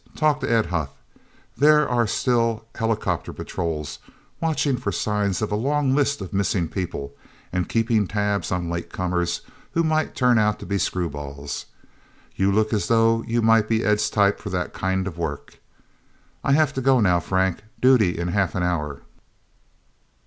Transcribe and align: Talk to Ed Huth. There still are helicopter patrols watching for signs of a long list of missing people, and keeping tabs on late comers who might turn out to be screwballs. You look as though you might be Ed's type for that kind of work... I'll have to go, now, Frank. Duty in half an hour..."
Talk 0.15 0.39
to 0.39 0.49
Ed 0.51 0.65
Huth. 0.65 0.89
There 1.55 1.85
still 2.07 2.65
are 2.73 2.79
helicopter 2.79 3.31
patrols 3.33 3.99
watching 4.39 4.75
for 4.75 4.91
signs 4.91 5.43
of 5.43 5.51
a 5.51 5.55
long 5.55 5.93
list 5.93 6.21
of 6.21 6.33
missing 6.33 6.67
people, 6.67 7.13
and 7.53 7.69
keeping 7.69 8.07
tabs 8.07 8.51
on 8.51 8.67
late 8.67 8.91
comers 8.91 9.41
who 9.73 9.83
might 9.83 10.15
turn 10.15 10.39
out 10.39 10.57
to 10.57 10.65
be 10.65 10.77
screwballs. 10.79 11.65
You 12.35 12.51
look 12.51 12.73
as 12.73 12.87
though 12.87 13.21
you 13.27 13.43
might 13.43 13.69
be 13.69 13.83
Ed's 13.85 14.09
type 14.09 14.39
for 14.39 14.49
that 14.49 14.73
kind 14.73 15.05
of 15.05 15.19
work... 15.19 15.59
I'll 16.43 16.55
have 16.55 16.73
to 16.73 16.81
go, 16.81 16.99
now, 16.99 17.19
Frank. 17.19 17.59
Duty 17.79 18.17
in 18.17 18.29
half 18.29 18.55
an 18.55 18.63
hour..." 18.63 19.01